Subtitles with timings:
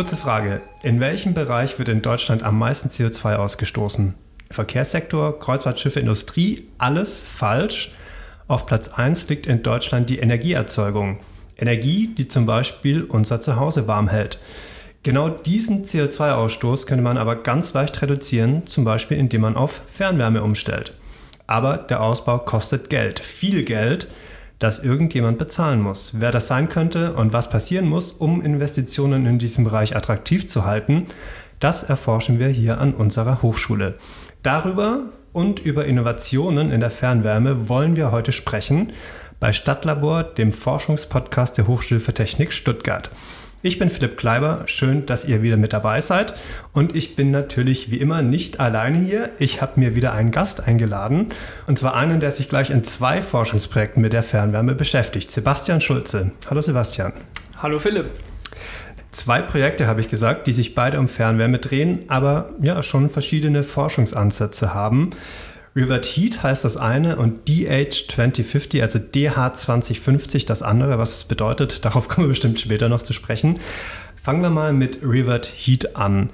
[0.00, 0.62] Kurze Frage.
[0.82, 4.14] In welchem Bereich wird in Deutschland am meisten CO2 ausgestoßen?
[4.50, 7.92] Verkehrssektor, Kreuzfahrtschiffe, Industrie, alles falsch.
[8.48, 11.18] Auf Platz 1 liegt in Deutschland die Energieerzeugung.
[11.58, 14.38] Energie, die zum Beispiel unser Zuhause warm hält.
[15.02, 20.42] Genau diesen CO2-Ausstoß könnte man aber ganz leicht reduzieren, zum Beispiel indem man auf Fernwärme
[20.42, 20.94] umstellt.
[21.46, 24.08] Aber der Ausbau kostet Geld, viel Geld,
[24.60, 26.12] das irgendjemand bezahlen muss.
[26.20, 30.64] Wer das sein könnte und was passieren muss, um Investitionen in diesem Bereich attraktiv zu
[30.64, 31.06] halten,
[31.58, 33.96] das erforschen wir hier an unserer Hochschule.
[34.42, 38.92] Darüber und über Innovationen in der Fernwärme wollen wir heute sprechen
[39.40, 43.10] bei Stadtlabor, dem Forschungspodcast der Hochschule für Technik Stuttgart.
[43.62, 46.32] Ich bin Philipp Kleiber, schön, dass ihr wieder mit dabei seid.
[46.72, 49.28] Und ich bin natürlich wie immer nicht alleine hier.
[49.38, 51.26] Ich habe mir wieder einen Gast eingeladen.
[51.66, 55.30] Und zwar einen, der sich gleich in zwei Forschungsprojekten mit der Fernwärme beschäftigt.
[55.30, 56.30] Sebastian Schulze.
[56.48, 57.12] Hallo Sebastian.
[57.60, 58.06] Hallo Philipp.
[59.12, 63.62] Zwei Projekte habe ich gesagt, die sich beide um Fernwärme drehen, aber ja schon verschiedene
[63.62, 65.10] Forschungsansätze haben.
[65.76, 70.98] Revert Heat heißt das eine und DH2050, also DH2050 das andere.
[70.98, 73.60] Was es bedeutet, darauf kommen wir bestimmt später noch zu sprechen.
[74.22, 76.30] Fangen wir mal mit Revert Heat an.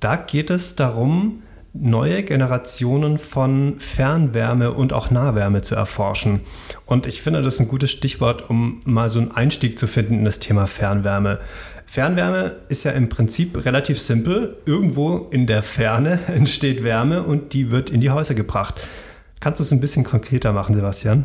[0.00, 6.40] Da geht es darum, neue Generationen von Fernwärme und auch Nahwärme zu erforschen.
[6.84, 10.14] Und ich finde, das ist ein gutes Stichwort, um mal so einen Einstieg zu finden
[10.14, 11.38] in das Thema Fernwärme.
[11.90, 14.58] Fernwärme ist ja im Prinzip relativ simpel.
[14.64, 18.86] Irgendwo in der Ferne entsteht Wärme und die wird in die Häuser gebracht.
[19.40, 21.24] Kannst du es ein bisschen konkreter machen, Sebastian?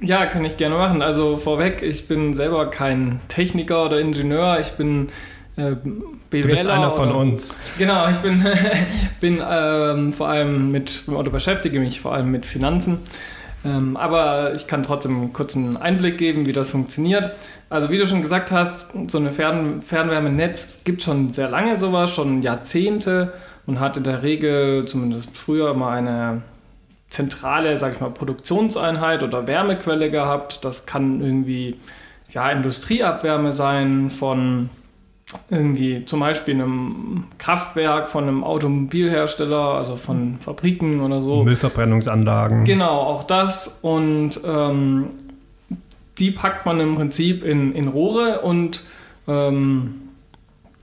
[0.00, 1.00] Ja, kann ich gerne machen.
[1.00, 4.58] Also vorweg, ich bin selber kein Techniker oder Ingenieur.
[4.58, 5.10] Ich bin
[5.54, 5.76] äh,
[6.28, 6.42] BWLer.
[6.42, 7.56] Du bist einer von oder, uns.
[7.78, 8.44] Genau, ich bin,
[9.20, 12.98] bin ähm, vor allem mit, oder beschäftige mich vor allem mit Finanzen.
[13.64, 17.32] Ähm, aber ich kann trotzdem einen kurzen Einblick geben, wie das funktioniert.
[17.70, 22.10] Also wie du schon gesagt hast, so ein Fern Fernwärmenetz gibt schon sehr lange sowas,
[22.10, 23.32] schon Jahrzehnte
[23.66, 26.42] und hat in der Regel, zumindest früher, mal eine
[27.08, 30.64] zentrale, sage ich mal, Produktionseinheit oder Wärmequelle gehabt.
[30.64, 31.78] Das kann irgendwie
[32.30, 34.68] ja, Industrieabwärme sein von
[35.50, 41.42] irgendwie zum Beispiel einem Kraftwerk von einem Automobilhersteller, also von Fabriken oder so.
[41.42, 42.64] Müllverbrennungsanlagen.
[42.64, 43.78] Genau, auch das.
[43.82, 45.06] Und ähm,
[46.18, 48.84] die packt man im Prinzip in, in Rohre und
[49.26, 50.02] ähm,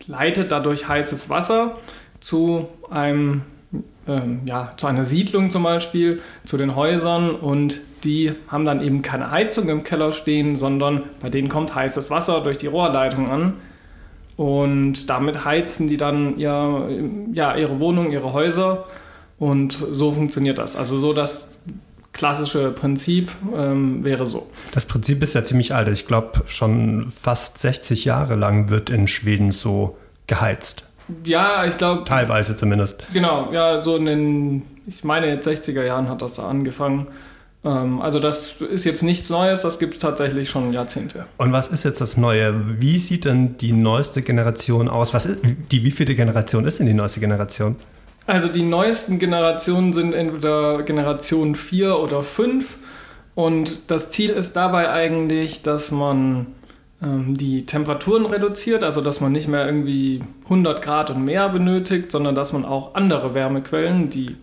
[0.08, 1.76] leitet dadurch heißes Wasser
[2.20, 3.44] zu einem
[4.08, 9.04] ähm, ja, zu einer Siedlung zum Beispiel, zu den Häusern und die haben dann eben
[9.04, 13.54] keine Heizung im Keller stehen, sondern bei denen kommt heißes Wasser durch die Rohrleitung an
[14.42, 16.90] und damit heizen die dann ihr,
[17.32, 18.88] ja, ihre Wohnung, ihre Häuser.
[19.38, 20.76] Und so funktioniert das.
[20.76, 21.60] Also so das
[22.12, 24.48] klassische Prinzip ähm, wäre so.
[24.74, 25.90] Das Prinzip ist ja ziemlich alt.
[25.90, 30.86] Ich glaube, schon fast 60 Jahre lang wird in Schweden so geheizt.
[31.24, 32.06] Ja, ich glaube.
[32.06, 33.06] Teilweise zumindest.
[33.14, 37.06] Genau, ja, so in den, ich meine, 60er Jahren hat das da angefangen.
[37.64, 41.26] Ähm, also das ist jetzt nichts Neues, das gibt es tatsächlich schon Jahrzehnte.
[41.38, 42.80] Und was ist jetzt das Neue?
[42.80, 45.14] Wie sieht denn die neueste Generation aus?
[45.14, 45.40] Was ist,
[45.72, 47.76] die, wie viele Generation ist denn die neueste Generation?
[48.28, 52.78] Also die neuesten Generationen sind entweder Generation 4 oder 5
[53.36, 56.48] und das Ziel ist dabei eigentlich, dass man
[57.02, 62.12] ähm, die Temperaturen reduziert, also dass man nicht mehr irgendwie 100 Grad und mehr benötigt,
[62.12, 64.36] sondern dass man auch andere Wärmequellen, die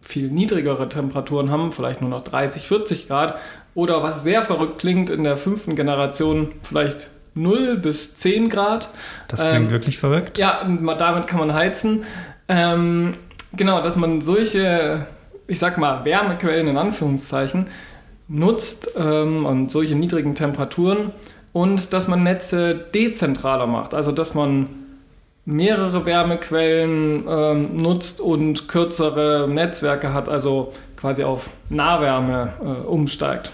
[0.00, 3.36] viel niedrigere Temperaturen haben, vielleicht nur noch 30, 40 Grad.
[3.74, 8.90] Oder was sehr verrückt klingt, in der fünften Generation vielleicht 0 bis 10 Grad.
[9.28, 10.38] Das klingt ähm, wirklich verrückt.
[10.38, 10.66] Ja,
[10.98, 12.04] damit kann man heizen.
[12.48, 13.14] Ähm,
[13.52, 15.06] genau, dass man solche,
[15.46, 17.66] ich sag mal, Wärmequellen in Anführungszeichen
[18.28, 21.12] nutzt ähm, und solche niedrigen Temperaturen
[21.52, 23.94] und dass man Netze dezentraler macht.
[23.94, 24.68] Also, dass man
[25.44, 33.50] mehrere Wärmequellen ähm, nutzt und kürzere Netzwerke hat, also quasi auf Nahwärme äh, umsteigt.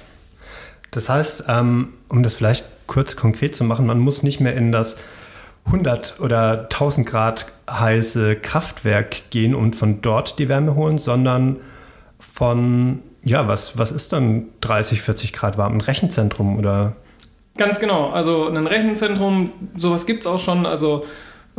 [0.91, 4.73] Das heißt, ähm, um das vielleicht kurz konkret zu machen, man muss nicht mehr in
[4.73, 4.99] das
[5.67, 11.57] 100 oder 1000 Grad heiße Kraftwerk gehen und von dort die Wärme holen, sondern
[12.19, 15.75] von, ja, was, was ist dann 30, 40 Grad warm?
[15.75, 16.95] Ein Rechenzentrum oder?
[17.57, 18.11] Ganz genau.
[18.11, 20.67] Also ein Rechenzentrum, sowas gibt es auch schon.
[20.67, 21.05] Also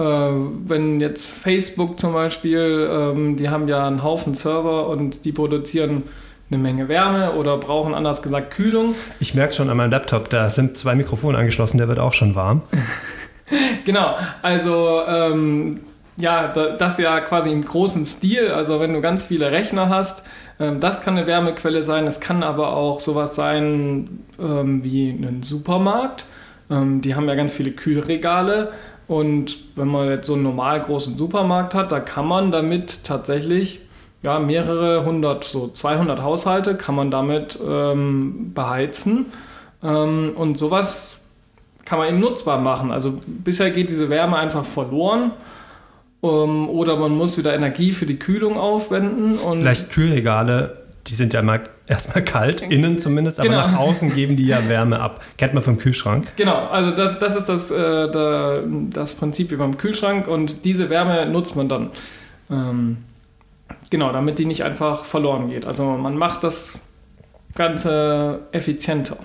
[0.04, 6.04] wenn jetzt Facebook zum Beispiel, ähm, die haben ja einen Haufen Server und die produzieren
[6.50, 8.96] eine Menge Wärme oder brauchen anders gesagt Kühlung.
[9.20, 12.36] Ich merke schon an meinem Laptop, da sind zwei Mikrofone angeschlossen, der wird auch schon
[12.36, 12.62] warm.
[13.86, 15.82] genau, also ähm,
[16.16, 20.24] ja, das ja quasi im großen Stil, also wenn du ganz viele Rechner hast,
[20.60, 25.44] ähm, das kann eine Wärmequelle sein, es kann aber auch sowas sein ähm, wie ein
[25.44, 26.26] Supermarkt.
[26.70, 28.72] Ähm, die haben ja ganz viele Kühlregale
[29.08, 33.82] Und wenn man jetzt so einen normal großen Supermarkt hat, da kann man damit tatsächlich
[34.24, 39.28] ja, mehrere hundert, so 200 Haushalte kann man damit ähm, beheizen.
[39.84, 41.18] Ähm, und sowas
[41.86, 42.92] kann man eben nutzbar machen.
[42.92, 45.32] Also bisher geht diese Wärme einfach verloren.
[46.24, 49.38] Ähm, oder man muss wieder Energie für die Kühlung aufwenden.
[49.38, 53.62] Und Vielleicht Kühlregale, die sind ja mal erstmal kalt, innen zumindest, aber genau.
[53.62, 55.24] nach außen geben die ja Wärme ab.
[55.38, 56.28] Kennt man vom Kühlschrank?
[56.36, 58.62] Genau, also das, das ist das, äh, da,
[58.92, 61.90] das Prinzip wie beim Kühlschrank und diese Wärme nutzt man dann.
[62.52, 62.98] Ähm,
[63.90, 65.66] genau, damit die nicht einfach verloren geht.
[65.66, 66.80] Also man macht das
[67.56, 69.18] Ganze effizienter.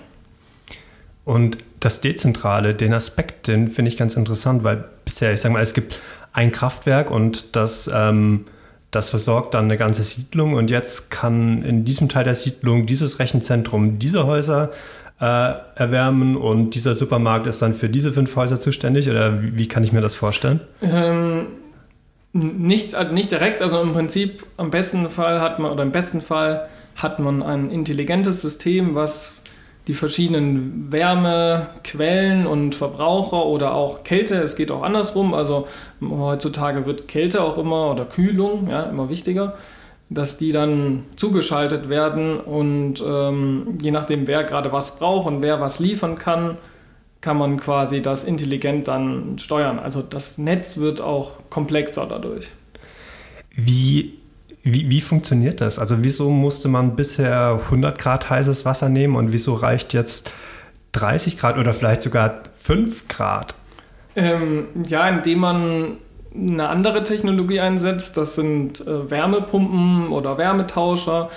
[1.25, 5.61] Und das Dezentrale, den Aspekt, den finde ich ganz interessant, weil bisher, ich sage mal,
[5.61, 5.99] es gibt
[6.33, 8.45] ein Kraftwerk und das, ähm,
[8.95, 10.53] das versorgt dann eine ganze Siedlung.
[10.53, 14.71] Und jetzt kann in diesem Teil der Siedlung dieses Rechenzentrum diese Häuser
[15.19, 16.37] äh, erwärmen.
[16.37, 19.09] Und dieser Supermarkt ist dann für diese fünf Häuser zuständig.
[19.09, 20.59] Oder wie, wie kann ich mir das vorstellen?
[20.81, 21.47] Ähm,
[22.33, 26.67] nicht, nicht direkt, also im Prinzip am besten Fall hat man oder im besten Fall
[26.95, 29.35] hat man ein intelligentes System, was
[29.87, 35.67] die verschiedenen Wärmequellen und Verbraucher oder auch Kälte, es geht auch andersrum, also
[36.01, 39.55] heutzutage wird Kälte auch immer oder Kühlung ja, immer wichtiger,
[40.09, 45.59] dass die dann zugeschaltet werden und ähm, je nachdem, wer gerade was braucht und wer
[45.59, 46.57] was liefern kann,
[47.19, 49.79] kann man quasi das intelligent dann steuern.
[49.79, 52.49] Also das Netz wird auch komplexer dadurch.
[53.55, 54.19] Wie
[54.63, 55.77] wie, wie funktioniert das?
[55.77, 60.31] Also wieso musste man bisher 100 Grad heißes Wasser nehmen und wieso reicht jetzt
[60.93, 63.55] 30 Grad oder vielleicht sogar 5 Grad?
[64.15, 65.97] Ähm, ja, indem man
[66.33, 68.15] eine andere Technologie einsetzt.
[68.15, 71.29] Das sind äh, Wärmepumpen oder Wärmetauscher.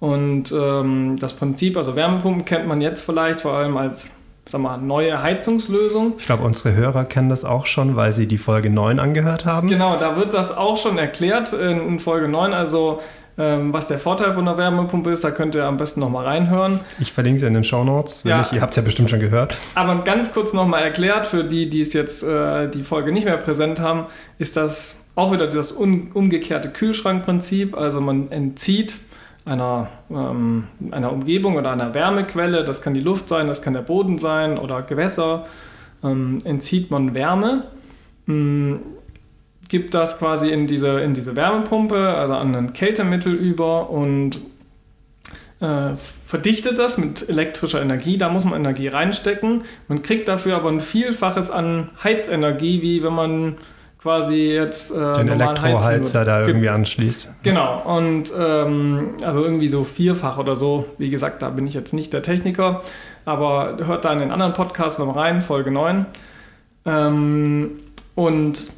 [0.00, 4.10] Und ähm, das Prinzip, also Wärmepumpen kennt man jetzt vielleicht vor allem als
[4.46, 6.14] sag mal, neue Heizungslösung.
[6.18, 9.68] Ich glaube, unsere Hörer kennen das auch schon, weil sie die Folge 9 angehört haben.
[9.68, 12.52] Genau, da wird das auch schon erklärt in, Folge 9.
[12.52, 13.00] Also
[13.36, 16.80] ähm, was der Vorteil von der Wärmepumpe ist, da könnt ihr am besten nochmal reinhören.
[17.00, 18.46] Ich verlinke es in den Show Notes, ja.
[18.52, 19.56] ihr habt es ja bestimmt schon gehört.
[19.74, 23.36] Aber ganz kurz nochmal erklärt, für die, die es jetzt äh, die Folge nicht mehr
[23.36, 24.06] präsent haben,
[24.38, 27.76] ist das auch wieder das umgekehrte Kühlschrankprinzip.
[27.76, 28.96] Also man entzieht
[29.44, 33.82] einer, ähm, einer Umgebung oder einer Wärmequelle, das kann die Luft sein, das kann der
[33.82, 35.44] Boden sein oder Gewässer,
[36.02, 37.64] ähm, entzieht man Wärme,
[38.26, 38.80] ähm,
[39.68, 44.40] gibt das quasi in diese, in diese Wärmepumpe, also an ein Kältemittel über und
[45.60, 48.18] äh, verdichtet das mit elektrischer Energie.
[48.18, 49.62] Da muss man Energie reinstecken.
[49.88, 53.56] Man kriegt dafür aber ein Vielfaches an Heizenergie, wie wenn man
[54.04, 57.36] quasi jetzt äh, den Elektroheizer da irgendwie anschließt.
[57.42, 60.84] Genau und ähm, also irgendwie so vierfach oder so.
[60.98, 62.82] Wie gesagt, da bin ich jetzt nicht der Techniker,
[63.24, 66.04] aber hört da in den anderen Podcast noch rein, Folge 9.
[66.84, 67.80] Ähm,
[68.14, 68.72] und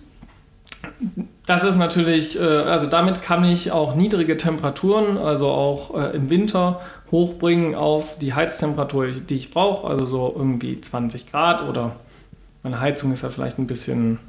[1.44, 6.30] das ist natürlich, äh, also damit kann ich auch niedrige Temperaturen, also auch äh, im
[6.30, 6.80] Winter,
[7.10, 11.96] hochbringen auf die Heiztemperatur, die ich brauche, also so irgendwie 20 Grad oder
[12.62, 14.20] meine Heizung ist ja vielleicht ein bisschen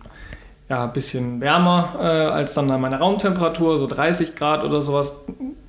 [0.70, 5.16] ja, ein bisschen wärmer äh, als dann meine Raumtemperatur, so 30 Grad oder sowas,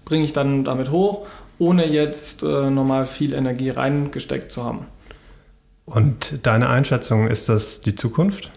[0.04, 1.26] bringe ich dann damit hoch,
[1.58, 4.86] ohne jetzt äh, normal viel Energie reingesteckt zu haben.
[5.84, 8.50] Und deine Einschätzung, ist das die Zukunft?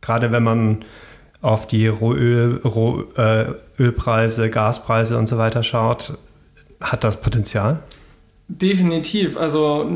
[0.00, 0.84] Gerade wenn man
[1.40, 6.18] auf die Rohöl, Rohölpreise, äh, Gaspreise und so weiter schaut,
[6.80, 7.80] hat das Potenzial?
[8.48, 9.36] Definitiv.
[9.36, 9.88] Also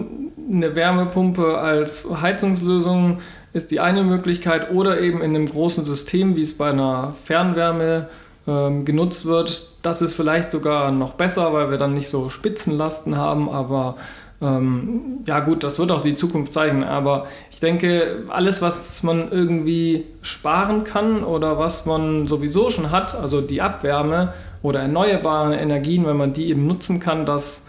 [0.51, 3.19] eine Wärmepumpe als Heizungslösung
[3.53, 8.09] ist die eine Möglichkeit oder eben in einem großen System, wie es bei einer Fernwärme
[8.47, 9.73] ähm, genutzt wird.
[9.83, 13.97] Das ist vielleicht sogar noch besser, weil wir dann nicht so Spitzenlasten haben, aber
[14.41, 16.83] ähm, ja gut, das wird auch die Zukunft zeigen.
[16.83, 23.15] Aber ich denke, alles, was man irgendwie sparen kann oder was man sowieso schon hat,
[23.15, 24.33] also die Abwärme
[24.63, 27.65] oder erneuerbare Energien, wenn man die eben nutzen kann, das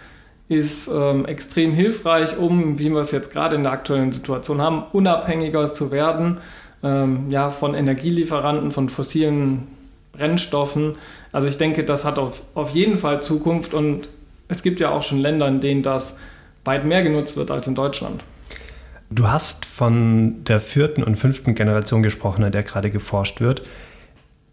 [0.50, 4.84] ist ähm, extrem hilfreich, um, wie wir es jetzt gerade in der aktuellen Situation haben,
[4.92, 6.38] unabhängiger zu werden
[6.84, 9.68] ähm, ja, von Energielieferanten, von fossilen
[10.12, 10.96] Brennstoffen.
[11.32, 14.10] Also ich denke, das hat auf, auf jeden Fall Zukunft und
[14.48, 16.18] es gibt ja auch schon Länder, in denen das
[16.66, 18.24] weit mehr genutzt wird als in Deutschland.
[19.10, 23.64] Du hast von der vierten und fünften Generation gesprochen, an der gerade geforscht wird.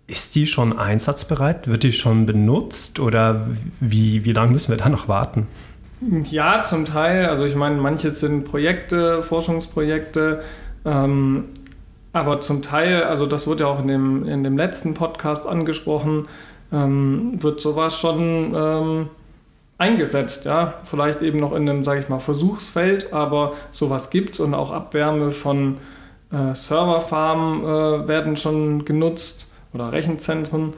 [0.07, 1.69] Ist die schon einsatzbereit?
[1.69, 3.47] Wird die schon benutzt oder
[3.79, 5.47] wie, wie lange müssen wir da noch warten?
[6.01, 7.27] Ja, zum Teil.
[7.27, 10.43] Also ich meine, manches sind Projekte, Forschungsprojekte,
[10.85, 11.45] ähm,
[12.13, 16.27] aber zum Teil, also das wurde ja auch in dem, in dem letzten Podcast angesprochen,
[16.73, 19.09] ähm, wird sowas schon ähm,
[19.79, 20.75] eingesetzt, ja.
[20.85, 24.71] Vielleicht eben noch in einem, sage ich mal, Versuchsfeld, aber sowas gibt es und auch
[24.71, 25.79] Abwärme von
[26.33, 30.73] äh, Serverfarmen äh, werden schon genutzt oder Rechenzentren.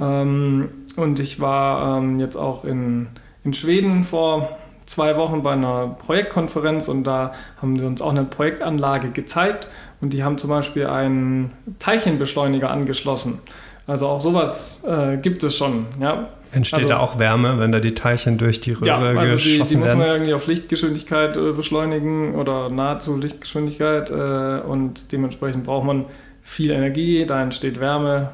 [0.00, 3.08] Ähm, und ich war ähm, jetzt auch in,
[3.46, 8.24] in Schweden vor zwei Wochen bei einer Projektkonferenz und da haben sie uns auch eine
[8.24, 9.68] Projektanlage gezeigt
[10.00, 13.40] und die haben zum Beispiel einen Teilchenbeschleuniger angeschlossen.
[13.86, 15.86] Also auch sowas äh, gibt es schon.
[16.00, 16.28] Ja.
[16.50, 19.42] Entsteht also, da auch Wärme, wenn da die Teilchen durch die Röhre ja, also die,
[19.52, 19.98] geschossen die muss werden?
[19.98, 26.06] man ja irgendwie auf Lichtgeschwindigkeit äh, beschleunigen oder nahezu Lichtgeschwindigkeit äh, und dementsprechend braucht man
[26.42, 28.30] viel Energie, da entsteht Wärme,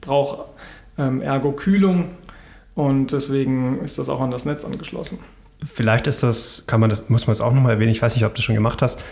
[0.00, 0.46] braucht
[0.98, 2.10] ähm, ergo Kühlung
[2.76, 5.18] und deswegen ist das auch an das Netz angeschlossen.
[5.64, 8.24] Vielleicht ist das, kann man das, muss man es auch nochmal erwähnen, ich weiß nicht,
[8.24, 9.02] ob du das schon gemacht hast.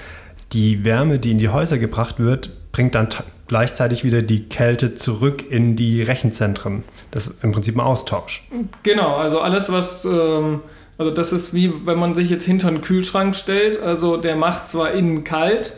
[0.52, 3.08] Die Wärme, die in die Häuser gebracht wird, bringt dann
[3.46, 6.84] gleichzeitig wieder die Kälte zurück in die Rechenzentren.
[7.10, 8.46] Das ist im Prinzip ein Austausch.
[8.82, 10.60] Genau, also alles, was, ähm,
[10.98, 13.82] also das ist wie, wenn man sich jetzt hinter einen Kühlschrank stellt.
[13.82, 15.74] Also der macht zwar innen kalt,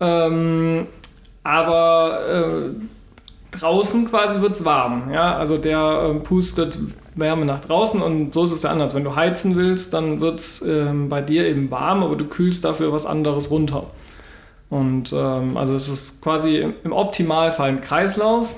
[0.00, 0.88] ähm,
[1.44, 5.12] aber äh, draußen quasi wird es warm.
[5.12, 5.36] Ja?
[5.36, 6.78] Also der äh, pustet
[7.14, 8.94] Wärme nach draußen und so ist es ja anders.
[8.94, 12.64] Wenn du heizen willst, dann wird es ähm, bei dir eben warm, aber du kühlst
[12.64, 13.86] dafür was anderes runter.
[14.68, 18.56] Und ähm, also es ist quasi im, im Optimalfall ein Kreislauf.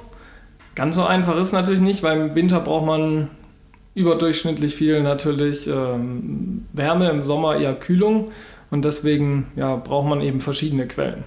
[0.75, 3.30] Ganz so einfach ist es natürlich nicht, weil im Winter braucht man
[3.94, 8.30] überdurchschnittlich viel natürlich ähm, Wärme, im Sommer eher Kühlung
[8.71, 11.25] und deswegen ja, braucht man eben verschiedene Quellen.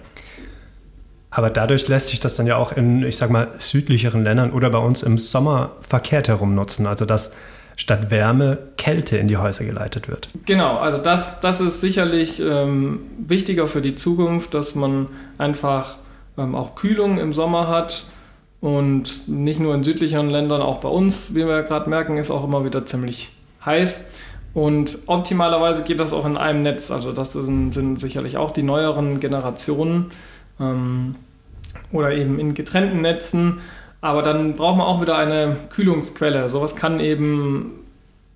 [1.36, 4.70] Aber dadurch lässt sich das dann ja auch in, ich sag mal, südlicheren Ländern oder
[4.70, 6.86] bei uns im Sommer verkehrt herum nutzen.
[6.86, 7.34] Also dass
[7.76, 10.30] statt Wärme Kälte in die Häuser geleitet wird.
[10.46, 15.96] Genau, also das, das ist sicherlich ähm, wichtiger für die Zukunft, dass man einfach
[16.38, 18.04] ähm, auch Kühlung im Sommer hat.
[18.62, 22.44] Und nicht nur in südlicheren Ländern, auch bei uns, wie wir gerade merken, ist auch
[22.44, 24.00] immer wieder ziemlich heiß.
[24.54, 26.90] Und optimalerweise geht das auch in einem Netz.
[26.90, 30.06] Also das sind, sind sicherlich auch die neueren Generationen
[30.58, 31.14] ähm,
[31.92, 33.58] oder eben in getrennten Netzen.
[34.00, 36.48] Aber dann braucht man auch wieder eine Kühlungsquelle.
[36.48, 37.86] Sowas kann eben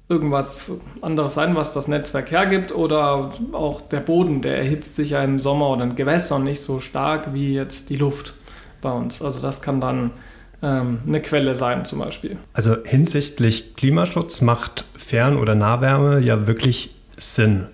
[0.09, 5.23] irgendwas anderes sein, was das Netzwerk hergibt oder auch der Boden, der erhitzt sich ja
[5.23, 8.35] im Sommer oder in Gewässern nicht so stark wie jetzt die Luft
[8.83, 9.23] bei uns.
[9.23, 10.11] Also das kann dann
[10.63, 12.37] ähm, eine Quelle sein zum Beispiel.
[12.53, 17.67] Also hinsichtlich Klimaschutz macht Fern- oder Nahwärme ja wirklich Sinn.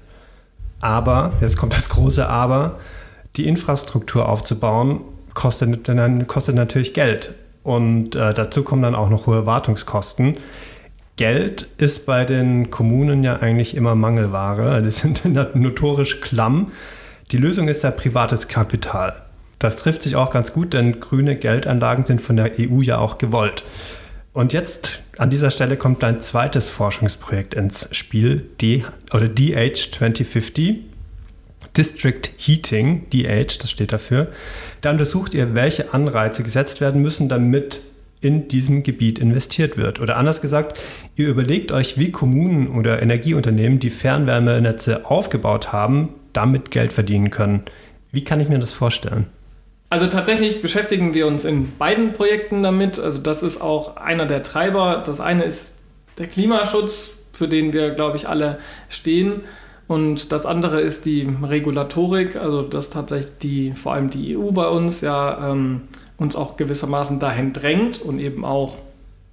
[0.83, 2.78] Aber, jetzt kommt das große Aber,
[3.37, 5.00] die Infrastruktur aufzubauen,
[5.37, 5.88] kostet,
[6.26, 7.35] kostet natürlich Geld.
[7.62, 10.38] Und äh, dazu kommen dann auch noch hohe Wartungskosten.
[11.16, 14.83] Geld ist bei den Kommunen ja eigentlich immer Mangelware.
[14.85, 15.25] Die sind
[15.55, 16.73] notorisch klamm.
[17.31, 19.23] Die Lösung ist ja privates Kapital.
[19.59, 23.19] Das trifft sich auch ganz gut, denn grüne Geldanlagen sind von der EU ja auch
[23.19, 23.64] gewollt.
[24.33, 28.93] Und jetzt an dieser Stelle kommt ein zweites Forschungsprojekt ins Spiel, DH
[29.75, 30.95] 2050.
[31.76, 34.28] District Heating, DH, das steht dafür.
[34.80, 37.80] Da untersucht ihr, welche Anreize gesetzt werden müssen, damit
[38.21, 40.00] in diesem Gebiet investiert wird.
[40.00, 40.80] Oder anders gesagt,
[41.16, 47.62] ihr überlegt euch, wie Kommunen oder Energieunternehmen, die Fernwärmenetze aufgebaut haben, damit Geld verdienen können.
[48.12, 49.26] Wie kann ich mir das vorstellen?
[49.88, 52.99] Also tatsächlich beschäftigen wir uns in beiden Projekten damit.
[52.99, 55.02] Also das ist auch einer der Treiber.
[55.04, 55.75] Das eine ist
[56.18, 59.42] der Klimaschutz, für den wir, glaube ich, alle stehen.
[59.88, 64.69] Und das andere ist die Regulatorik, also dass tatsächlich die, vor allem die EU bei
[64.69, 65.83] uns ja ähm,
[66.16, 68.76] uns auch gewissermaßen dahin drängt und eben auch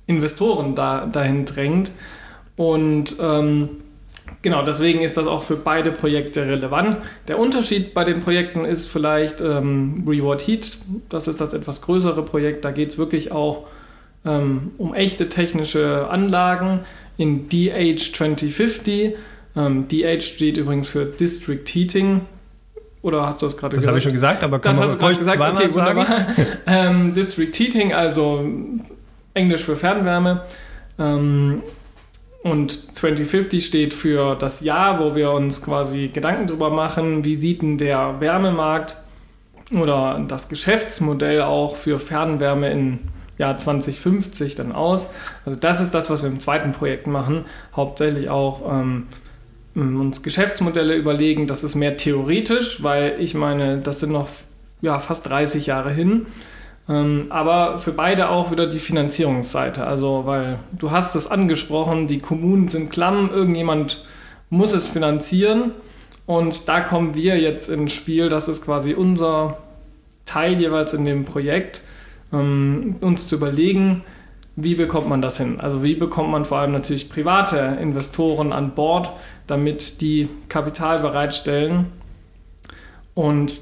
[0.05, 1.91] Investoren da, dahin drängt.
[2.55, 3.69] Und ähm,
[4.43, 6.97] genau deswegen ist das auch für beide Projekte relevant.
[7.27, 10.77] Der Unterschied bei den Projekten ist vielleicht ähm, Reward Heat,
[11.09, 13.65] das ist das etwas größere Projekt, da geht es wirklich auch
[14.25, 16.81] ähm, um echte technische Anlagen.
[17.15, 19.15] In DH 2050
[19.55, 22.21] ähm, DH steht übrigens für District Heating.
[23.01, 23.83] Oder hast du das gerade gesagt?
[23.83, 25.41] Das habe ich schon gesagt, aber kann das man ruhig gesagt.
[25.41, 26.05] Okay, sagen.
[26.67, 28.45] ähm, District Heating, also
[29.33, 30.43] Englisch für Fernwärme.
[30.97, 31.61] Ähm,
[32.43, 37.61] und 2050 steht für das Jahr, wo wir uns quasi Gedanken darüber machen, wie sieht
[37.61, 38.97] denn der Wärmemarkt
[39.71, 42.99] oder das Geschäftsmodell auch für Fernwärme in
[43.37, 45.07] Jahr 2050 dann aus.
[45.45, 47.45] Also das ist das, was wir im zweiten Projekt machen.
[47.75, 49.07] Hauptsächlich auch ähm,
[49.75, 54.29] uns Geschäftsmodelle überlegen, das ist mehr theoretisch, weil ich meine, das sind noch
[54.81, 56.27] ja, fast 30 Jahre hin.
[56.89, 59.85] Ähm, aber für beide auch wieder die Finanzierungsseite.
[59.85, 64.05] Also, weil du hast es angesprochen, die Kommunen sind klamm, irgendjemand
[64.49, 65.71] muss es finanzieren.
[66.25, 68.29] Und da kommen wir jetzt ins Spiel.
[68.29, 69.57] Das ist quasi unser
[70.25, 71.81] Teil jeweils in dem Projekt,
[72.31, 74.03] ähm, uns zu überlegen,
[74.55, 75.59] wie bekommt man das hin?
[75.59, 79.11] Also wie bekommt man vor allem natürlich private Investoren an Bord,
[79.47, 81.87] damit die Kapital bereitstellen.
[83.13, 83.61] Und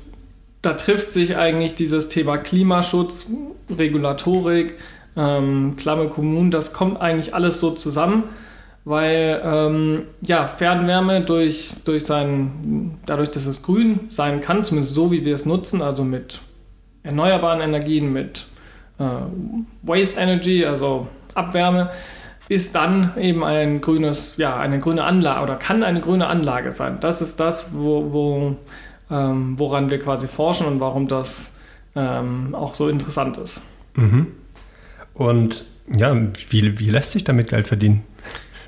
[0.62, 3.28] da trifft sich eigentlich dieses Thema Klimaschutz,
[3.76, 4.76] Regulatorik,
[5.16, 8.24] ähm, Klamme Kommunen, das kommt eigentlich alles so zusammen,
[8.86, 15.12] weil ähm, ja, Fernwärme durch, durch sein, dadurch, dass es grün sein kann, zumindest so
[15.12, 16.40] wie wir es nutzen, also mit
[17.04, 18.46] erneuerbaren Energien, mit
[19.02, 21.92] äh, Waste Energy, also Abwärme,
[22.50, 26.98] ist dann eben ein grünes, ja, eine grüne Anlage oder kann eine grüne Anlage sein.
[27.00, 28.56] Das ist das, wo, wo
[29.10, 31.56] ähm, woran wir quasi forschen und warum das
[31.96, 33.62] ähm, auch so interessant ist.
[33.96, 34.28] Mhm.
[35.14, 36.16] Und ja,
[36.50, 38.04] wie, wie lässt sich damit Geld verdienen?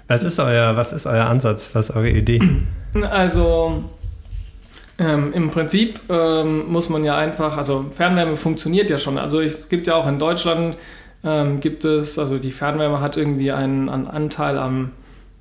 [0.08, 1.72] Was ist euer, was ist euer Ansatz?
[1.74, 2.42] Was ist eure Idee?
[3.10, 3.86] Also
[5.00, 9.18] ähm, Im Prinzip ähm, muss man ja einfach, also Fernwärme funktioniert ja schon.
[9.18, 10.78] Also es gibt ja auch in Deutschland,
[11.24, 14.92] ähm, gibt es, also die Fernwärme hat irgendwie einen, einen, Anteil am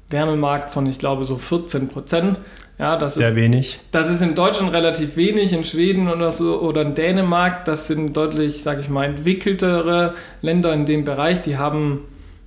[0.09, 2.39] Wärmemarkt von, ich glaube, so 14 Prozent.
[2.79, 3.81] Ja, das Sehr ist, wenig.
[3.91, 8.17] Das ist in Deutschland relativ wenig, in Schweden oder so oder in Dänemark, das sind
[8.17, 12.01] deutlich, sage ich mal, entwickeltere Länder in dem Bereich, die haben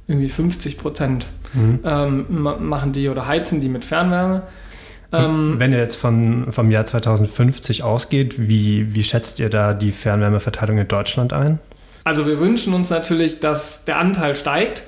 [0.08, 1.80] irgendwie 50 Prozent mhm.
[1.84, 4.44] ähm, machen die oder heizen die mit Fernwärme.
[5.24, 9.92] Ähm, Wenn ihr jetzt von, vom Jahr 2050 ausgeht, wie, wie schätzt ihr da die
[9.92, 11.60] Fernwärmeverteilung in Deutschland ein?
[12.04, 14.84] Also wir wünschen uns natürlich, dass der Anteil steigt,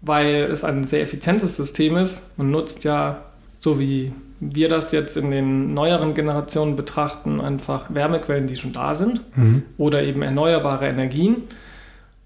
[0.00, 2.38] weil es ein sehr effizientes System ist.
[2.38, 3.22] Man nutzt ja,
[3.60, 8.92] so wie wir das jetzt in den neueren Generationen betrachten, einfach Wärmequellen, die schon da
[8.94, 9.62] sind mhm.
[9.78, 11.42] oder eben erneuerbare Energien.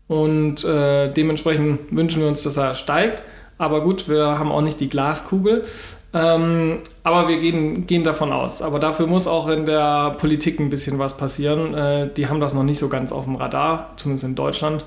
[0.09, 3.23] Und äh, dementsprechend wünschen wir uns, dass er steigt.
[3.59, 5.65] Aber gut, wir haben auch nicht die Glaskugel.
[6.13, 8.63] Ähm, aber wir gehen, gehen davon aus.
[8.63, 11.75] Aber dafür muss auch in der Politik ein bisschen was passieren.
[11.75, 14.85] Äh, die haben das noch nicht so ganz auf dem Radar, zumindest in Deutschland.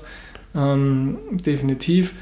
[0.54, 2.14] Ähm, definitiv.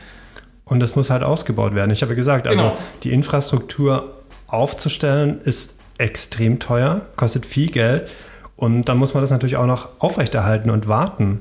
[0.64, 1.90] Und das muss halt ausgebaut werden.
[1.90, 2.76] Ich habe gesagt, also genau.
[3.02, 4.14] die Infrastruktur
[4.46, 8.10] aufzustellen ist extrem teuer, kostet viel Geld.
[8.56, 11.40] Und dann muss man das natürlich auch noch aufrechterhalten und warten.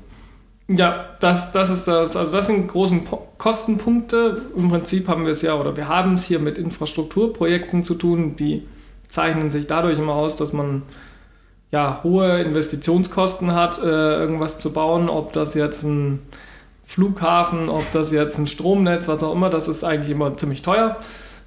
[0.70, 2.18] Ja, das, das ist das.
[2.18, 4.42] Also das sind großen po Kostenpunkte.
[4.58, 8.36] Im Prinzip haben wir es ja oder wir haben es hier mit Infrastrukturprojekten zu tun,
[8.36, 8.68] die
[9.08, 10.82] zeichnen sich dadurch immer aus, dass man
[11.72, 16.20] ja hohe Investitionskosten hat, äh, irgendwas zu bauen, ob das jetzt ein
[16.84, 20.98] Flughafen, ob das jetzt ein Stromnetz, was auch immer, das ist eigentlich immer ziemlich teuer.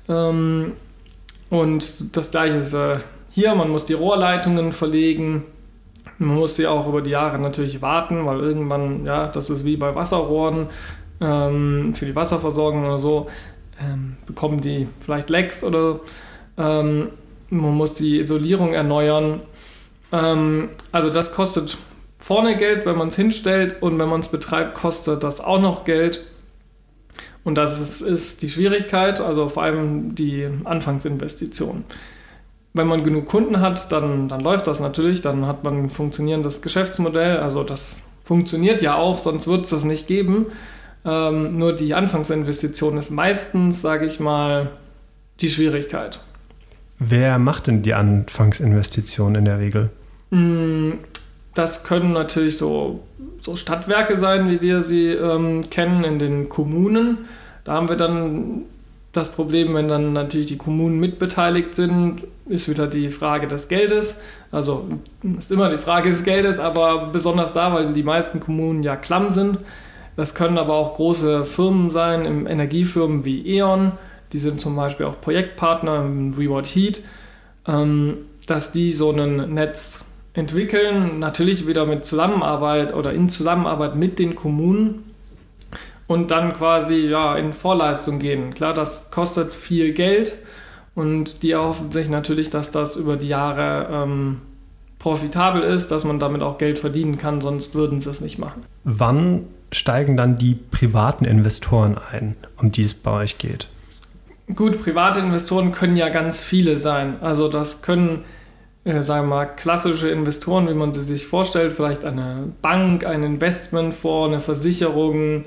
[0.09, 0.73] Ähm,
[1.51, 2.99] und das gleiche ist äh,
[3.31, 5.45] hier, man muss die Rohrleitungen verlegen,
[6.21, 9.77] man muss sie auch über die Jahre natürlich warten, weil irgendwann, ja, das ist wie
[9.79, 10.67] bei Wasserrohren
[11.21, 13.29] ähm, für die Wasserversorgung oder so,
[13.81, 16.01] ähm, bekommen die vielleicht Lecks oder
[16.59, 17.09] ähm,
[17.49, 19.41] man muss die Isolierung erneuern.
[20.13, 21.79] Ähm, also das kostet
[22.19, 25.85] vorne Geld, wenn man es hinstellt und wenn man es betreibt, kostet das auch noch
[25.85, 26.27] Geld.
[27.45, 31.85] Und das ist, ist die Schwierigkeit, also vor allem die Anfangsinvestition
[32.73, 36.63] wenn man genug Kunden hat, dann, dann läuft das natürlich, dann hat man ein funktionierendes
[36.63, 37.39] Geschäftsmodell.
[37.39, 40.47] Also das funktioniert ja auch, sonst wird es das nicht geben.
[41.05, 44.69] Ähm, nur die Anfangsinvestition ist meistens, sage ich mal,
[45.41, 46.21] die Schwierigkeit.
[46.99, 49.91] Wer macht denn die Anfangsinvestition in der Regel?
[50.31, 50.93] Mm,
[51.55, 53.01] das können natürlich so,
[53.41, 57.19] so Stadtwerke sein, wie wir sie ähm, kennen in den Kommunen.
[57.65, 58.63] Da haben wir dann
[59.13, 64.21] das Problem, wenn dann natürlich die Kommunen mitbeteiligt sind, ist wieder die Frage des Geldes.
[64.53, 64.87] Also
[65.39, 69.31] ist immer die Frage des Geldes, aber besonders da, weil die meisten Kommunen ja klamm
[69.31, 69.59] sind.
[70.17, 73.93] Das können aber auch große Firmen sein, Energiefirmen wie E.ON,
[74.33, 77.03] die sind zum Beispiel auch Projektpartner im Reward Heat,
[77.67, 84.19] ähm, dass die so ein Netz entwickeln, natürlich wieder mit Zusammenarbeit oder in Zusammenarbeit mit
[84.19, 85.10] den Kommunen
[86.11, 88.53] und dann quasi ja, in Vorleistung gehen.
[88.53, 90.37] Klar, das kostet viel Geld
[90.97, 94.41] und die erhoffen sich natürlich, dass das über die Jahre ähm,
[94.99, 98.65] profitabel ist, dass man damit auch Geld verdienen kann, sonst würden sie es nicht machen.
[98.83, 103.69] Wann steigen dann die privaten Investoren ein, um die es bei euch geht?
[104.57, 107.19] Gut, private Investoren können ja ganz viele sein.
[107.21, 108.25] Also das können,
[108.83, 113.23] äh, sagen wir mal, klassische Investoren, wie man sie sich vorstellt, vielleicht eine Bank, ein
[113.23, 115.45] Investmentfonds, eine Versicherung,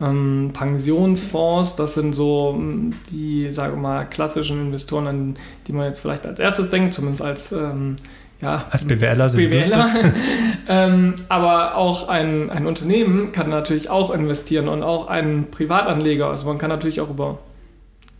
[0.00, 5.86] ähm, Pensionsfonds, das sind so hm, die, sagen wir mal, klassischen Investoren, an die man
[5.86, 7.96] jetzt vielleicht als erstes denkt, zumindest als ähm,
[8.42, 9.86] ja, als BWLer sind BWLer.
[10.68, 16.26] ähm, aber auch ein, ein Unternehmen kann natürlich auch investieren und auch ein Privatanleger.
[16.26, 17.38] Also man kann natürlich auch über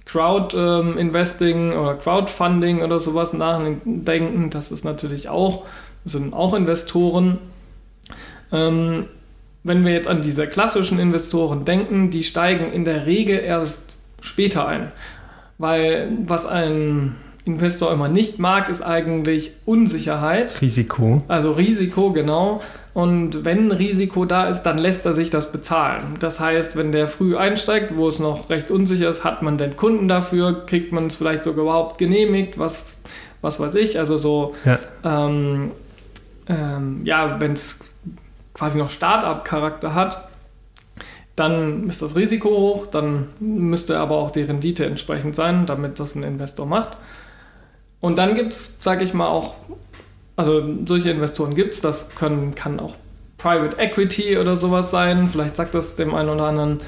[0.04, 4.50] Crowd-Investing ähm, oder Crowdfunding oder sowas nachdenken.
[4.50, 5.64] Das ist natürlich auch,
[6.04, 7.38] sind auch Investoren.
[8.52, 9.06] Ähm,
[9.64, 14.66] wenn wir jetzt an diese klassischen Investoren denken, die steigen in der Regel erst später
[14.66, 14.92] ein.
[15.59, 20.61] Weil was ein, Investor immer nicht mag, ist eigentlich Unsicherheit.
[20.61, 21.22] Risiko.
[21.27, 22.61] Also Risiko, genau.
[22.94, 26.03] Und wenn Risiko da ist, dann lässt er sich das bezahlen.
[26.20, 29.77] Das heißt, wenn der früh einsteigt, wo es noch recht unsicher ist, hat man den
[29.77, 33.01] Kunden dafür, kriegt man es vielleicht sogar überhaupt genehmigt, was,
[33.40, 33.98] was weiß ich.
[33.98, 35.72] Also so, ja, ähm,
[36.48, 37.81] ähm, ja wenn es
[38.62, 40.29] quasi noch Start-up-Charakter hat,
[41.35, 46.14] dann ist das Risiko hoch, dann müsste aber auch die Rendite entsprechend sein, damit das
[46.14, 46.96] ein Investor macht.
[48.01, 49.57] Und dann gibt es, sage ich mal, auch,
[50.37, 52.94] also solche Investoren gibt es, das können, kann auch
[53.37, 56.79] Private Equity oder sowas sein, vielleicht sagt das dem einen oder anderen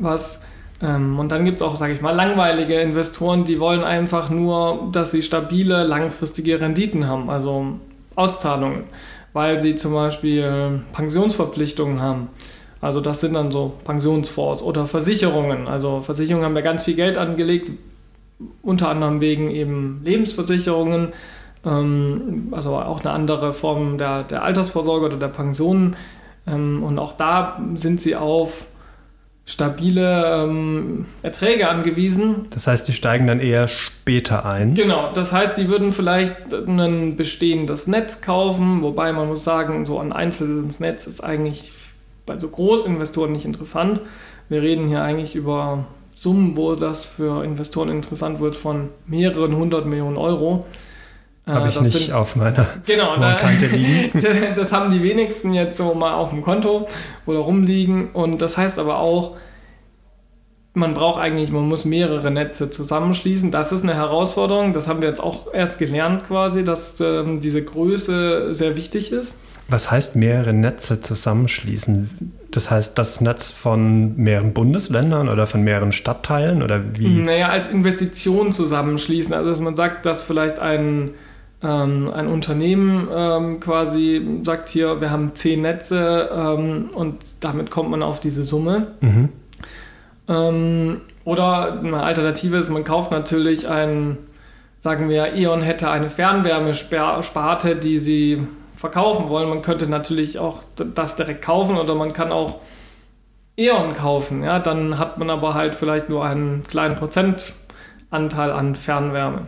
[0.00, 0.42] was.
[0.82, 4.88] Ähm, und dann gibt es auch, sage ich mal, langweilige Investoren, die wollen einfach nur,
[4.90, 7.78] dass sie stabile, langfristige Renditen haben, also
[8.16, 8.86] Auszahlungen,
[9.32, 12.28] weil sie zum Beispiel Pensionsverpflichtungen haben
[12.80, 15.68] also das sind dann so Pensionsfonds oder Versicherungen.
[15.68, 17.70] Also Versicherungen haben ja ganz viel Geld angelegt,
[18.62, 21.12] unter anderem wegen eben Lebensversicherungen,
[21.66, 25.96] ähm, also auch eine andere Form der, der Altersvorsorge oder der Pensionen.
[26.46, 28.66] Ähm, und auch da sind sie auf
[29.46, 32.46] stabile ähm, Erträge angewiesen.
[32.50, 34.74] Das heißt, die steigen dann eher später ein.
[34.74, 39.98] Genau, das heißt, die würden vielleicht ein bestehendes Netz kaufen, wobei man muss sagen, so
[39.98, 41.72] ein einzelnes Netz ist eigentlich
[42.26, 44.00] bei so Großinvestoren nicht interessant.
[44.48, 49.86] Wir reden hier eigentlich über Summen, wo das für Investoren interessant wird von mehreren hundert
[49.86, 50.66] Millionen Euro.
[51.52, 54.22] Habe ich nicht sind, auf meiner genau, Kante liegen.
[54.54, 56.88] das haben die wenigsten jetzt so mal auf dem Konto
[57.26, 58.10] oder rumliegen.
[58.12, 59.36] Und das heißt aber auch,
[60.74, 63.50] man braucht eigentlich, man muss mehrere Netze zusammenschließen.
[63.50, 64.72] Das ist eine Herausforderung.
[64.72, 69.36] Das haben wir jetzt auch erst gelernt quasi, dass ähm, diese Größe sehr wichtig ist.
[69.68, 72.32] Was heißt mehrere Netze zusammenschließen?
[72.50, 77.06] Das heißt das Netz von mehreren Bundesländern oder von mehreren Stadtteilen oder wie?
[77.06, 79.32] Naja, als Investition zusammenschließen.
[79.32, 81.10] Also dass man sagt, dass vielleicht ein,
[81.62, 87.90] ähm, ein Unternehmen ähm, quasi sagt hier, wir haben zehn Netze ähm, und damit kommt
[87.90, 88.88] man auf diese Summe.
[89.00, 89.28] Mhm.
[90.28, 94.16] Ähm, oder eine Alternative ist, man kauft natürlich ein,
[94.80, 99.48] sagen wir, E.ON hätte eine Fernwärmesparte, die sie verkaufen wollen.
[99.48, 102.60] Man könnte natürlich auch das direkt kaufen oder man kann auch
[103.56, 104.42] E.ON kaufen.
[104.42, 104.58] Ja?
[104.58, 109.42] Dann hat man aber halt vielleicht nur einen kleinen Prozentanteil an Fernwärme.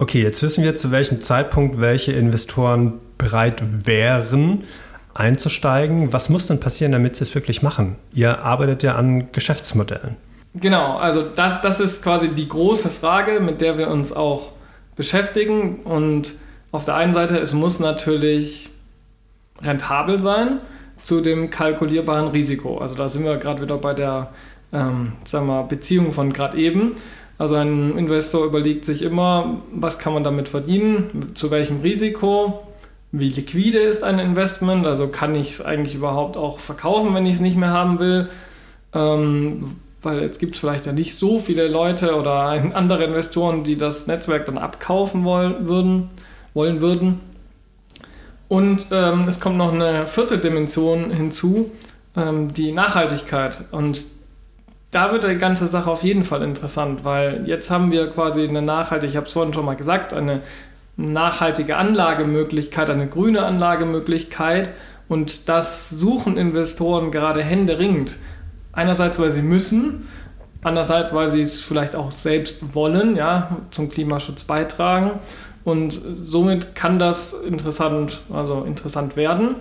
[0.00, 4.64] Okay, jetzt wissen wir, zu welchem Zeitpunkt welche Investoren bereit wären,
[5.12, 6.10] einzusteigen.
[6.14, 7.96] Was muss denn passieren, damit sie es wirklich machen?
[8.14, 10.16] Ihr arbeitet ja an Geschäftsmodellen.
[10.54, 14.52] Genau, also das, das ist quasi die große Frage, mit der wir uns auch
[14.96, 15.80] beschäftigen.
[15.80, 16.32] Und
[16.72, 18.70] auf der einen Seite, es muss natürlich
[19.60, 20.60] rentabel sein
[21.02, 22.78] zu dem kalkulierbaren Risiko.
[22.78, 24.30] Also da sind wir gerade wieder bei der
[24.72, 26.92] ähm, sagen wir, Beziehung von gerade eben.
[27.40, 32.66] Also ein Investor überlegt sich immer, was kann man damit verdienen, zu welchem Risiko,
[33.12, 37.36] wie liquide ist ein Investment, also kann ich es eigentlich überhaupt auch verkaufen, wenn ich
[37.36, 38.28] es nicht mehr haben will.
[38.92, 42.40] Ähm, weil jetzt gibt es vielleicht ja nicht so viele Leute oder
[42.74, 46.10] andere Investoren, die das Netzwerk dann abkaufen wollen würden
[46.52, 47.20] wollen würden.
[48.48, 51.72] Und ähm, es kommt noch eine vierte Dimension hinzu,
[52.14, 53.64] ähm, die Nachhaltigkeit.
[53.70, 54.19] Und
[54.90, 58.62] da wird die ganze Sache auf jeden Fall interessant, weil jetzt haben wir quasi eine
[58.62, 60.42] nachhaltige, ich habe es vorhin schon mal gesagt, eine
[60.96, 64.70] nachhaltige Anlagemöglichkeit, eine grüne Anlagemöglichkeit.
[65.08, 68.16] Und das suchen Investoren gerade händeringend.
[68.72, 70.08] Einerseits, weil sie müssen,
[70.62, 75.12] andererseits, weil sie es vielleicht auch selbst wollen, ja, zum Klimaschutz beitragen.
[75.64, 79.56] Und somit kann das interessant, also interessant werden.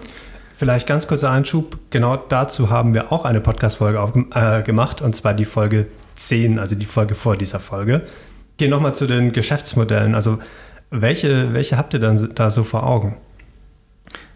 [0.60, 1.78] Vielleicht ganz kurzer Einschub.
[1.90, 5.86] Genau dazu haben wir auch eine Podcast-Folge äh, gemacht, und zwar die Folge
[6.18, 8.02] 10, also die Folge vor dieser Folge.
[8.58, 10.16] Gehen nochmal zu den Geschäftsmodellen.
[10.16, 10.40] Also,
[10.90, 13.16] welche, welche habt ihr dann da so vor Augen?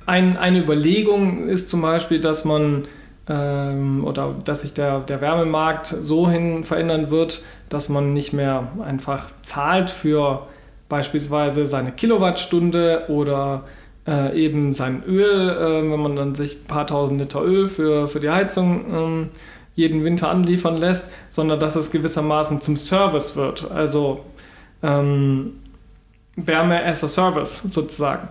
[0.06, 2.86] Ein, eine Überlegung ist zum Beispiel, dass man
[3.28, 8.70] ähm, oder dass sich der, der Wärmemarkt so hin verändern wird, dass man nicht mehr
[8.82, 10.48] einfach zahlt für
[10.88, 13.66] beispielsweise seine Kilowattstunde oder
[14.08, 18.08] äh, eben sein Öl, äh, wenn man dann sich ein paar tausend Liter Öl für,
[18.08, 19.30] für die Heizung ähm,
[19.76, 23.72] jeden Winter anliefern lässt, sondern dass es gewissermaßen zum Service wird.
[23.72, 24.26] Also
[24.84, 25.54] ähm,
[26.36, 28.28] Wärme as a Service sozusagen.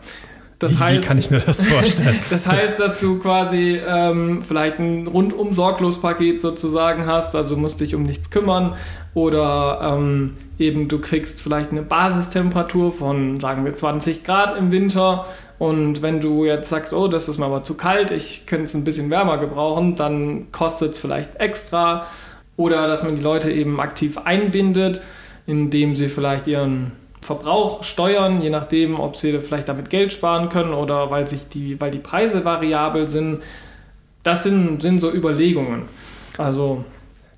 [0.58, 2.20] Das wie, heißt, wie kann ich mir das vorstellen?
[2.30, 7.80] das heißt, dass du quasi ähm, vielleicht ein rundum sorglos Paket sozusagen hast, also musst
[7.80, 8.76] dich um nichts kümmern
[9.14, 15.26] oder ähm, eben du kriegst vielleicht eine Basistemperatur von, sagen wir, 20 Grad im Winter
[15.62, 18.74] und wenn du jetzt sagst, oh, das ist mir aber zu kalt, ich könnte es
[18.74, 22.08] ein bisschen wärmer gebrauchen, dann kostet es vielleicht extra
[22.56, 25.02] oder dass man die Leute eben aktiv einbindet,
[25.46, 30.72] indem sie vielleicht ihren Verbrauch steuern, je nachdem, ob sie vielleicht damit Geld sparen können
[30.72, 33.40] oder weil sich die, weil die Preise variabel sind.
[34.24, 35.82] Das sind, sind so Überlegungen.
[36.38, 36.84] Also.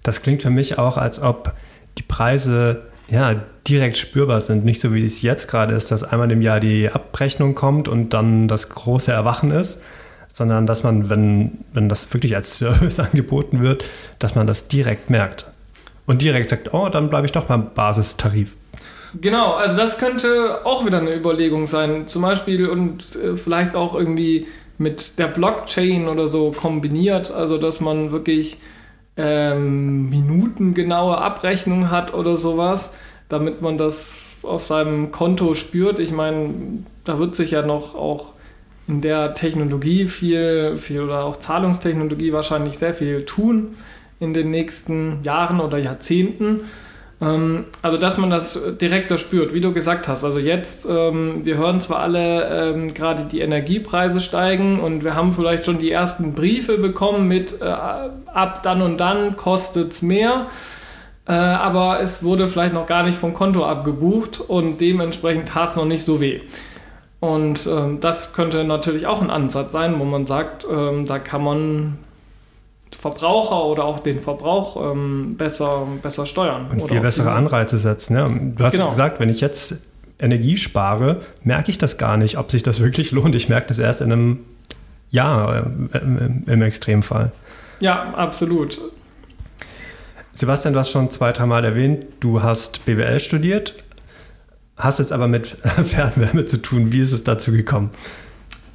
[0.03, 1.53] Das klingt für mich auch, als ob
[1.99, 4.65] die Preise ja, direkt spürbar sind.
[4.65, 8.11] Nicht so wie es jetzt gerade ist, dass einmal im Jahr die Abrechnung kommt und
[8.15, 9.83] dann das große Erwachen ist,
[10.33, 13.85] sondern dass man, wenn, wenn das wirklich als Service angeboten wird,
[14.19, 15.47] dass man das direkt merkt.
[16.07, 18.57] Und direkt sagt, oh, dann bleibe ich doch beim Basistarif.
[19.21, 22.07] Genau, also das könnte auch wieder eine Überlegung sein.
[22.07, 27.81] Zum Beispiel und äh, vielleicht auch irgendwie mit der Blockchain oder so kombiniert, also dass
[27.81, 28.59] man wirklich
[29.17, 32.95] ähm, minutengenaue Abrechnung hat oder sowas,
[33.29, 35.99] damit man das auf seinem Konto spürt.
[35.99, 36.51] Ich meine,
[37.05, 38.35] da wird sich ja noch auch
[38.87, 43.77] in der Technologie viel, viel oder auch Zahlungstechnologie wahrscheinlich sehr viel tun
[44.21, 46.61] in den nächsten Jahren oder Jahrzehnten.
[47.25, 50.25] Ähm, also, dass man das direkter spürt, wie du gesagt hast.
[50.25, 55.33] Also jetzt, ähm, wir hören zwar alle ähm, gerade die Energiepreise steigen und wir haben
[55.33, 60.47] vielleicht schon die ersten Briefe bekommen mit äh, ab dann und dann kostet es mehr.
[61.27, 65.77] Äh, aber es wurde vielleicht noch gar nicht vom Konto abgebucht und dementsprechend tat es
[65.77, 66.41] noch nicht so weh.
[67.21, 67.67] Und
[68.01, 71.97] das könnte natürlich auch ein Ansatz sein, wo man sagt, da kann man
[73.05, 76.69] Verbraucher oder auch den Verbrauch ähm, besser, besser steuern.
[76.71, 78.17] Und viel bessere Anreize setzen.
[78.17, 78.27] Ja.
[78.27, 78.89] Du hast genau.
[78.89, 79.85] gesagt, wenn ich jetzt
[80.19, 83.35] Energie spare, merke ich das gar nicht, ob sich das wirklich lohnt.
[83.35, 84.39] Ich merke das erst in einem
[85.11, 87.31] Jahr äh, im Extremfall.
[87.79, 88.81] Ja, absolut.
[90.33, 93.85] Sebastian, du hast schon zwei, dreimal erwähnt, du hast BWL studiert,
[94.79, 96.91] hast jetzt aber mit Fernwärme zu tun.
[96.91, 97.91] Wie ist es dazu gekommen?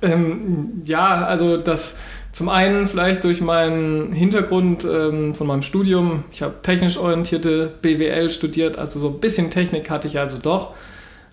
[0.04, 1.98] Ähm, ja, also das
[2.32, 6.24] zum einen vielleicht durch meinen Hintergrund ähm, von meinem Studium.
[6.32, 10.74] Ich habe technisch orientierte BWL studiert, also so ein bisschen Technik hatte ich also doch.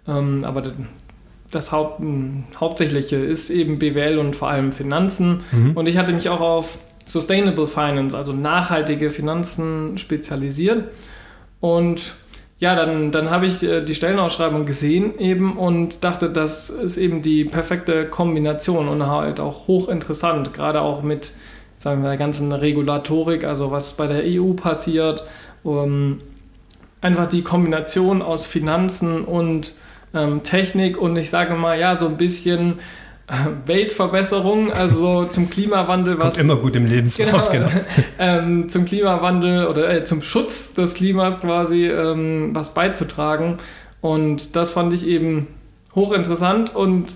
[0.09, 0.62] Ähm, aber
[1.50, 2.02] das Haupt,
[2.59, 5.40] Hauptsächliche ist eben BWL und vor allem Finanzen.
[5.52, 5.72] Mhm.
[5.72, 10.88] Und ich hatte mich auch auf Sustainable Finance, also nachhaltige Finanzen, spezialisiert.
[11.61, 12.14] Und
[12.58, 17.22] ja, dann, dann habe ich äh, die Stellenausschreibung gesehen eben und dachte, das ist eben
[17.22, 21.32] die perfekte Kombination und halt auch hochinteressant, gerade auch mit
[21.76, 25.26] sagen wir, der ganzen Regulatorik, also was bei der EU passiert.
[25.62, 26.20] Um,
[27.00, 29.74] einfach die Kombination aus Finanzen und
[30.14, 32.78] ähm, Technik und ich sage mal, ja, so ein bisschen
[33.66, 36.34] Weltverbesserung, also zum Klimawandel, was.
[36.34, 37.68] Kommt immer gut im Lebenslauf, genau.
[37.68, 37.80] genau.
[38.18, 43.56] ähm, zum Klimawandel oder äh, zum Schutz des Klimas quasi ähm, was beizutragen.
[44.00, 45.48] Und das fand ich eben
[45.94, 47.06] hochinteressant und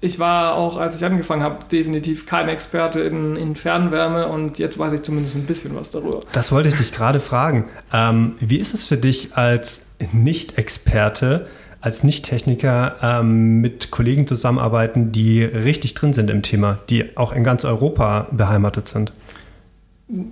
[0.00, 4.78] ich war auch, als ich angefangen habe, definitiv kein Experte in, in, Fernwärme und jetzt
[4.78, 6.20] weiß ich zumindest ein bisschen was darüber.
[6.32, 7.64] Das wollte ich dich gerade fragen.
[7.92, 11.48] Ähm, wie ist es für dich als Nicht-Experte?
[11.80, 17.44] Als Nicht-Techniker ähm, mit Kollegen zusammenarbeiten, die richtig drin sind im Thema, die auch in
[17.44, 19.12] ganz Europa beheimatet sind?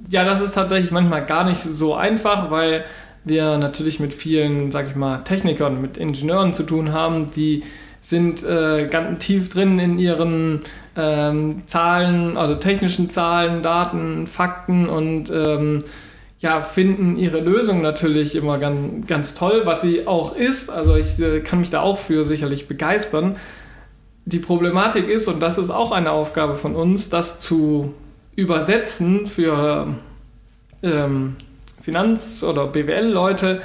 [0.08, 2.84] Ja, das ist tatsächlich manchmal gar nicht so einfach, weil
[3.24, 7.64] wir natürlich mit vielen, sag ich mal, Technikern, mit Ingenieuren zu tun haben, die
[8.00, 10.60] sind äh, ganz tief drin in ihren
[10.96, 15.82] ähm, Zahlen, also technischen Zahlen, Daten, Fakten und ähm,
[16.40, 20.70] ja, finden ihre Lösung natürlich immer ganz, ganz toll, was sie auch ist.
[20.70, 23.36] Also ich äh, kann mich da auch für sicherlich begeistern.
[24.26, 27.94] Die Problematik ist, und das ist auch eine Aufgabe von uns, das zu
[28.34, 29.94] übersetzen für
[30.82, 31.36] ähm,
[31.80, 33.62] Finanz- oder BWL-Leute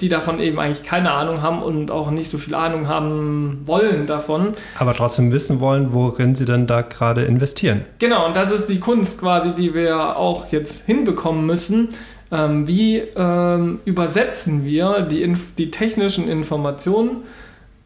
[0.00, 4.06] die davon eben eigentlich keine Ahnung haben und auch nicht so viel Ahnung haben wollen
[4.06, 4.54] davon.
[4.78, 7.84] Aber trotzdem wissen wollen, worin sie denn da gerade investieren.
[7.98, 11.88] Genau, und das ist die Kunst quasi, die wir auch jetzt hinbekommen müssen.
[12.30, 17.22] Ähm, wie ähm, übersetzen wir die, die technischen Informationen,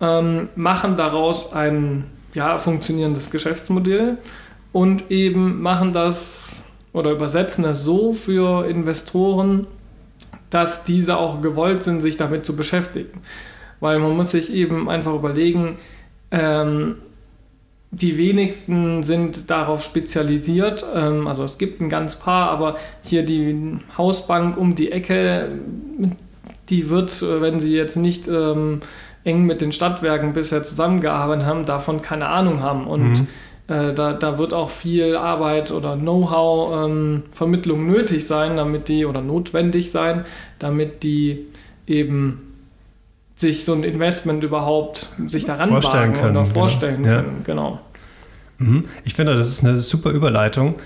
[0.01, 4.19] ähm, machen daraus ein ja, funktionierendes Geschäftsmodell
[4.73, 6.57] und eben machen das
[6.93, 9.67] oder übersetzen es so für Investoren,
[10.53, 13.23] dass diese auch gewollt sind, sich damit zu beschäftigen.
[13.81, 15.77] Weil man muss sich eben einfach überlegen,
[16.31, 16.97] ähm,
[17.91, 20.85] die wenigsten sind darauf spezialisiert.
[20.95, 25.49] Ähm, also es gibt ein ganz paar, aber hier die Hausbank um die Ecke,
[26.69, 28.83] die wird, wenn sie jetzt nicht ähm,
[29.25, 32.87] eng mit den Stadtwerken bisher zusammengearbeitet haben, davon keine Ahnung haben.
[32.87, 33.29] Und mhm.
[33.69, 39.21] Äh, da, da wird auch viel Arbeit oder Know-how-Vermittlung ähm, nötig sein, damit die oder
[39.21, 40.25] notwendig sein,
[40.59, 41.47] damit die
[41.87, 42.53] eben
[43.37, 47.17] sich so ein Investment überhaupt sich daran vorstellen können, oder vorstellen genau.
[47.17, 47.41] können.
[47.45, 47.81] Genau.
[48.59, 48.85] Mhm.
[49.05, 50.77] Ich finde, das ist eine super Überleitung,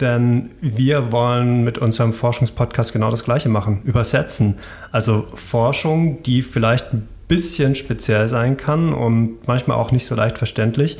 [0.00, 4.56] denn wir wollen mit unserem Forschungspodcast genau das Gleiche machen, übersetzen.
[4.90, 10.38] Also Forschung, die vielleicht ein bisschen speziell sein kann und manchmal auch nicht so leicht
[10.38, 10.98] verständlich,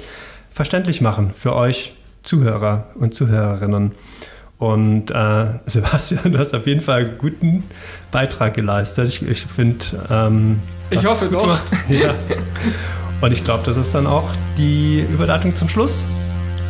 [0.52, 3.92] verständlich machen für euch Zuhörer und Zuhörerinnen.
[4.58, 7.64] Und äh, Sebastian, du hast auf jeden Fall einen guten
[8.12, 9.08] Beitrag geleistet.
[9.08, 9.84] Ich, ich finde.
[10.08, 10.60] Ähm,
[10.90, 11.58] ich hoffe doch.
[11.88, 12.14] Ja.
[13.20, 16.04] Und ich glaube, das ist dann auch die Überleitung zum Schluss.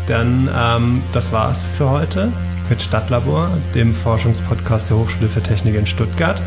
[0.08, 2.32] Denn ähm, das war's für heute
[2.68, 6.40] mit Stadtlabor, dem Forschungspodcast der Hochschule für Technik in Stuttgart.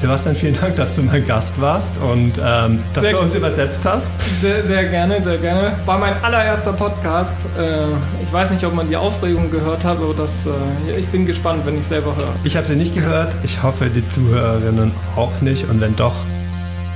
[0.00, 3.84] Sebastian, vielen Dank, dass du mein Gast warst und ähm, dass sehr, du uns übersetzt
[3.84, 4.14] hast.
[4.40, 5.72] Sehr, sehr gerne, sehr gerne.
[5.84, 7.34] War mein allererster Podcast.
[7.58, 7.84] Äh,
[8.22, 11.66] ich weiß nicht, ob man die Aufregung gehört hat, aber das, äh, ich bin gespannt,
[11.66, 12.32] wenn ich selber höre.
[12.44, 13.34] Ich habe sie nicht gehört.
[13.42, 15.68] Ich hoffe, die Zuhörerinnen auch nicht.
[15.68, 16.14] Und wenn doch,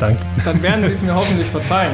[0.00, 0.16] dann.
[0.42, 1.92] Dann werden sie es mir hoffentlich verzeihen.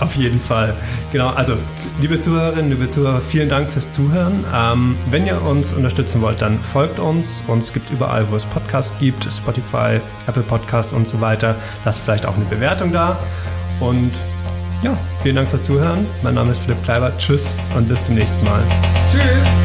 [0.00, 0.74] Auf jeden Fall.
[1.12, 1.58] Genau, also
[2.00, 4.44] liebe Zuhörerinnen, liebe Zuhörer, vielen Dank fürs Zuhören.
[4.54, 7.42] Ähm, wenn ihr uns unterstützen wollt, dann folgt uns.
[7.48, 11.54] Uns gibt es überall, wo es Podcasts gibt, Spotify, Apple Podcast und so weiter.
[11.84, 13.18] Lasst vielleicht auch eine Bewertung da.
[13.78, 14.10] Und
[14.82, 16.06] ja, vielen Dank fürs Zuhören.
[16.22, 17.12] Mein Name ist Philipp Kleiber.
[17.18, 18.62] Tschüss und bis zum nächsten Mal.
[19.10, 19.61] Tschüss.